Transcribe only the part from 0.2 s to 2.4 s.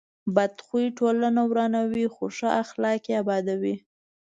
بد خوی ټولنه ورانوي، خو